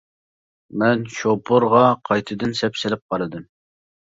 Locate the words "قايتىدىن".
2.09-2.57